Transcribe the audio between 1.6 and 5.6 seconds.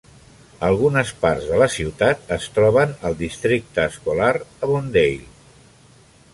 la ciutat es troben al districte escolar Avondale.